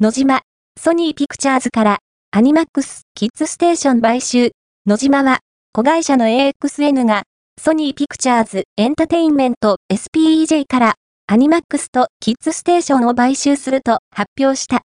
[0.00, 0.42] ノジマ、
[0.80, 1.98] ソニーピクチャーズから
[2.30, 4.52] アニマックスキッズステーション買収。
[4.86, 5.40] ノジマは、
[5.72, 7.24] 子会社の AXN が
[7.60, 10.94] ソニーピクチャーズエンタテインメント SPEJ から
[11.26, 14.76] アニマックスとキッズステーションを買収すると発表した。